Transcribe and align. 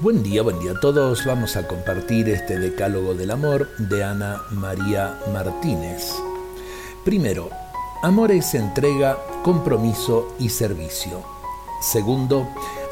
Buen 0.00 0.22
día, 0.22 0.42
buen 0.42 0.60
día 0.60 0.70
a 0.70 0.80
todos. 0.80 1.24
Vamos 1.26 1.56
a 1.56 1.66
compartir 1.66 2.28
este 2.28 2.56
Decálogo 2.56 3.14
del 3.14 3.32
Amor 3.32 3.68
de 3.78 4.04
Ana 4.04 4.40
María 4.52 5.18
Martínez. 5.32 6.12
Primero, 7.04 7.50
amor 8.04 8.30
es 8.30 8.54
entrega, 8.54 9.18
compromiso 9.42 10.36
y 10.38 10.50
servicio. 10.50 11.24
Segundo, 11.82 12.46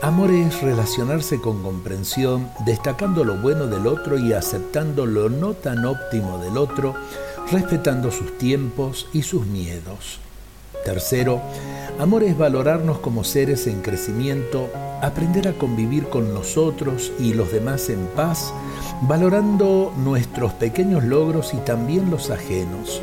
amor 0.00 0.30
es 0.30 0.62
relacionarse 0.62 1.40
con 1.40 1.64
comprensión, 1.64 2.48
destacando 2.64 3.24
lo 3.24 3.36
bueno 3.38 3.66
del 3.66 3.88
otro 3.88 4.16
y 4.16 4.32
aceptando 4.32 5.04
lo 5.04 5.28
no 5.28 5.54
tan 5.54 5.84
óptimo 5.84 6.38
del 6.38 6.56
otro, 6.56 6.94
respetando 7.50 8.12
sus 8.12 8.38
tiempos 8.38 9.08
y 9.12 9.22
sus 9.22 9.44
miedos. 9.46 10.20
Tercero, 10.84 11.42
amor 12.02 12.24
es 12.24 12.36
valorarnos 12.36 12.98
como 12.98 13.22
seres 13.22 13.68
en 13.68 13.80
crecimiento, 13.80 14.68
aprender 15.00 15.46
a 15.46 15.52
convivir 15.52 16.08
con 16.08 16.34
nosotros 16.34 17.12
y 17.20 17.32
los 17.32 17.52
demás 17.52 17.88
en 17.90 18.06
paz, 18.16 18.52
valorando 19.02 19.92
nuestros 19.96 20.52
pequeños 20.52 21.04
logros 21.04 21.54
y 21.54 21.58
también 21.58 22.10
los 22.10 22.30
ajenos, 22.30 23.00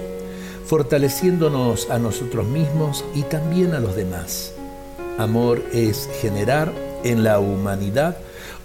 fortaleciéndonos 0.65 1.89
a 1.89 1.97
nosotros 1.97 2.45
mismos 2.45 3.05
y 3.15 3.21
también 3.21 3.73
a 3.73 3.79
los 3.79 3.95
demás. 3.95 4.51
Amor 5.17 5.63
es 5.71 6.09
generar 6.19 6.73
en 7.05 7.23
la 7.23 7.39
humanidad 7.39 8.17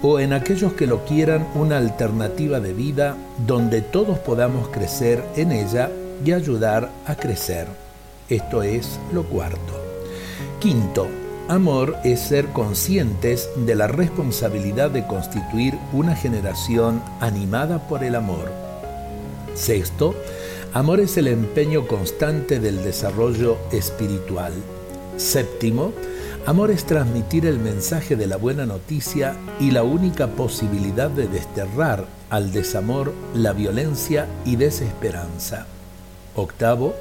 o 0.03 0.19
en 0.19 0.33
aquellos 0.33 0.73
que 0.73 0.89
lo 0.89 1.05
quieran 1.05 1.47
una 1.55 1.79
alternativa 1.79 2.59
de 2.59 2.73
vida 2.73 3.17
donde 3.47 3.83
todos 3.83 4.19
podamos 4.19 4.67
crecer 4.69 5.25
en 5.37 5.53
ella 5.53 5.93
y 6.25 6.33
ayudar 6.33 6.91
a 7.07 7.15
crecer. 7.15 7.69
Esto 8.29 8.65
es 8.65 8.99
lo 9.13 9.23
cuarto. 9.23 9.84
Quinto, 10.61 11.09
amor 11.49 11.97
es 12.05 12.21
ser 12.21 12.47
conscientes 12.49 13.49
de 13.57 13.75
la 13.75 13.87
responsabilidad 13.87 14.91
de 14.91 15.07
constituir 15.07 15.79
una 15.93 16.17
generación 16.17 17.03
animada 17.21 17.87
por 17.87 18.03
el 18.03 18.15
amor. 18.15 18.51
Sexto, 19.55 20.15
amor 20.73 21.01
es 21.01 21.17
el 21.17 21.29
empeño 21.29 21.87
constante 21.87 22.61
del 22.61 22.83
desarrollo 22.83 23.59
espiritual. 23.73 24.53
Séptimo, 25.17 25.93
amor 26.47 26.71
es 26.71 26.85
transmitir 26.85 27.47
el 27.47 27.59
mensaje 27.59 28.17
de 28.17 28.27
la 28.27 28.37
buena 28.37 28.67
noticia 28.67 29.37
y 29.61 29.71
la 29.71 29.83
única 29.83 30.29
posibilidad 30.29 31.11
de 31.11 31.29
desterrar 31.29 32.07
al 32.31 32.53
desamor 32.53 33.13
la 33.35 33.53
violencia 33.53 34.27
y 34.45 34.57
desesperanza. 34.57 35.67
Octavo, 36.37 36.95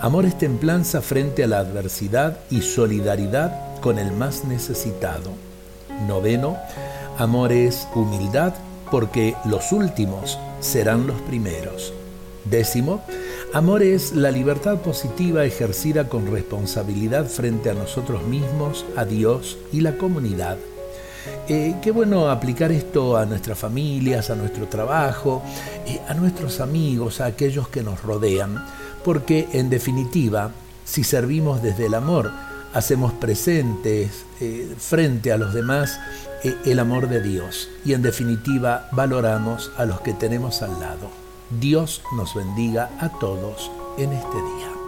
amor 0.00 0.24
es 0.24 0.36
templanza 0.36 1.00
frente 1.00 1.44
a 1.44 1.46
la 1.46 1.58
adversidad 1.58 2.38
y 2.50 2.62
solidaridad 2.62 3.80
con 3.80 3.98
el 3.98 4.12
más 4.12 4.44
necesitado. 4.44 5.30
Noveno, 6.06 6.56
amor 7.18 7.52
es 7.52 7.86
humildad 7.94 8.54
porque 8.90 9.34
los 9.44 9.72
últimos 9.72 10.38
serán 10.60 11.06
los 11.06 11.20
primeros. 11.22 11.92
Décimo, 12.44 13.02
amor 13.52 13.82
es 13.82 14.12
la 14.12 14.30
libertad 14.30 14.78
positiva 14.78 15.44
ejercida 15.44 16.08
con 16.08 16.30
responsabilidad 16.30 17.26
frente 17.26 17.70
a 17.70 17.74
nosotros 17.74 18.24
mismos, 18.24 18.84
a 18.96 19.04
Dios 19.04 19.58
y 19.72 19.80
la 19.80 19.96
comunidad. 19.96 20.58
Eh, 21.48 21.76
qué 21.82 21.90
bueno 21.90 22.30
aplicar 22.30 22.72
esto 22.72 23.16
a 23.16 23.26
nuestras 23.26 23.58
familias, 23.58 24.30
a 24.30 24.36
nuestro 24.36 24.68
trabajo, 24.68 25.42
eh, 25.86 26.00
a 26.08 26.14
nuestros 26.14 26.60
amigos, 26.60 27.20
a 27.20 27.26
aquellos 27.26 27.68
que 27.68 27.82
nos 27.82 28.02
rodean, 28.02 28.64
porque 29.04 29.48
en 29.52 29.70
definitiva, 29.70 30.50
si 30.84 31.04
servimos 31.04 31.62
desde 31.62 31.86
el 31.86 31.94
amor, 31.94 32.30
hacemos 32.72 33.12
presentes 33.12 34.24
eh, 34.40 34.74
frente 34.78 35.32
a 35.32 35.36
los 35.36 35.52
demás 35.52 35.98
el 36.64 36.80
amor 36.80 37.08
de 37.08 37.20
Dios 37.20 37.68
y 37.84 37.92
en 37.92 38.02
definitiva 38.02 38.88
valoramos 38.90 39.70
a 39.76 39.84
los 39.84 40.00
que 40.00 40.12
tenemos 40.12 40.62
al 40.62 40.80
lado. 40.80 41.08
Dios 41.60 42.02
nos 42.16 42.34
bendiga 42.34 42.90
a 42.98 43.10
todos 43.20 43.70
en 43.98 44.12
este 44.12 44.36
día. 44.36 44.81